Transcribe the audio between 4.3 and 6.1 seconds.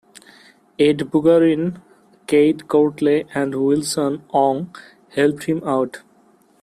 Wong helped him out.